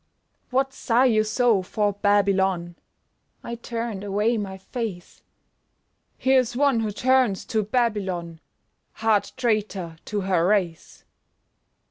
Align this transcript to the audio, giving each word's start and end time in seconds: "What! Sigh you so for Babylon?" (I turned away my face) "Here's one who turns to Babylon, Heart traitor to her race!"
"What! 0.49 0.73
Sigh 0.73 1.05
you 1.05 1.23
so 1.23 1.61
for 1.61 1.93
Babylon?" 1.93 2.75
(I 3.43 3.53
turned 3.53 4.03
away 4.03 4.35
my 4.35 4.57
face) 4.57 5.21
"Here's 6.17 6.55
one 6.55 6.79
who 6.79 6.89
turns 6.91 7.45
to 7.53 7.61
Babylon, 7.61 8.39
Heart 8.93 9.33
traitor 9.37 9.97
to 10.05 10.21
her 10.21 10.47
race!" 10.47 11.03